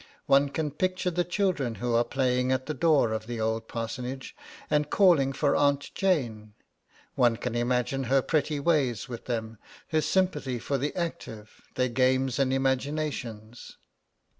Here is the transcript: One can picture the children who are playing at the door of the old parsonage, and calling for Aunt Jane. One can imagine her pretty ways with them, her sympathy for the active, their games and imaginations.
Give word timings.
One 0.25 0.49
can 0.49 0.71
picture 0.71 1.11
the 1.11 1.23
children 1.23 1.75
who 1.75 1.93
are 1.93 2.03
playing 2.03 2.51
at 2.51 2.65
the 2.65 2.73
door 2.73 3.11
of 3.13 3.27
the 3.27 3.39
old 3.39 3.67
parsonage, 3.67 4.35
and 4.67 4.89
calling 4.89 5.31
for 5.31 5.55
Aunt 5.55 5.91
Jane. 5.93 6.55
One 7.13 7.37
can 7.37 7.53
imagine 7.53 8.05
her 8.05 8.23
pretty 8.23 8.59
ways 8.59 9.07
with 9.07 9.25
them, 9.25 9.59
her 9.89 10.01
sympathy 10.01 10.57
for 10.57 10.79
the 10.79 10.95
active, 10.95 11.61
their 11.75 11.89
games 11.89 12.39
and 12.39 12.51
imaginations. 12.51 13.77